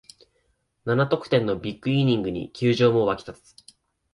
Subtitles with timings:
[0.83, 3.55] 七得点のビッグイニングに球場も沸き立つ